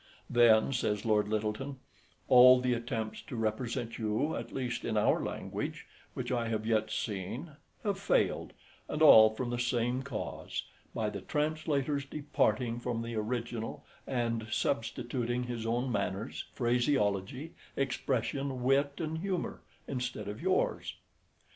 Then, 0.31 0.73
says 0.73 1.05
Lord 1.05 1.27
Lyttelton, 1.29 1.75
"All 2.27 2.59
the 2.59 2.73
attempts 2.73 3.21
to 3.21 3.35
represent 3.35 3.99
you, 3.99 4.35
at 4.35 4.51
least 4.51 4.83
in 4.83 4.97
our 4.97 5.23
language, 5.23 5.85
which 6.15 6.31
I 6.31 6.47
have 6.47 6.65
yet 6.65 6.89
seen, 6.89 7.51
have 7.83 7.99
failed, 7.99 8.53
and 8.89 9.03
all 9.03 9.29
from 9.29 9.51
the 9.51 9.59
same 9.59 10.01
cause, 10.01 10.63
by 10.95 11.11
the 11.11 11.21
translator's 11.21 12.03
departing 12.03 12.79
from 12.79 13.03
the 13.03 13.13
original, 13.13 13.85
and 14.07 14.47
substituting 14.49 15.43
his 15.43 15.67
own 15.67 15.91
manners, 15.91 16.45
phraseology, 16.53 17.53
expression, 17.75 18.63
wit, 18.63 18.93
and 18.97 19.19
humour 19.19 19.61
instead 19.87 20.27
of 20.27 20.41
yours. 20.41 20.95